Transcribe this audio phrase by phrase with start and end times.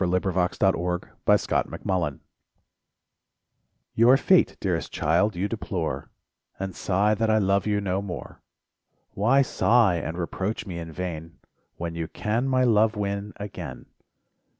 [0.01, 0.13] SONGS
[0.61, 2.19] AND DREAMS Vain Reproach
[3.93, 6.09] Your fate, dearest child, you deplore,
[6.59, 8.41] And sigh that I love you no more;
[9.11, 11.37] Why sigh and reproach me in vain,
[11.77, 13.85] When you can my love win again